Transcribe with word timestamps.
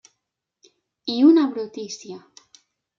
I 1.17 1.21
una 1.29 1.47
brutícia! 1.53 2.21